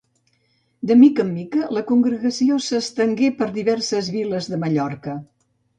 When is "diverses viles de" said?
3.61-4.63